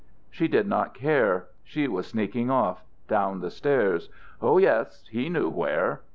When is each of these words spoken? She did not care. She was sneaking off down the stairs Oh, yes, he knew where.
She 0.31 0.47
did 0.47 0.65
not 0.67 0.95
care. 0.95 1.49
She 1.63 1.87
was 1.87 2.07
sneaking 2.07 2.49
off 2.49 2.83
down 3.07 3.39
the 3.39 3.51
stairs 3.51 4.09
Oh, 4.41 4.57
yes, 4.57 5.05
he 5.11 5.29
knew 5.29 5.47
where. 5.47 6.01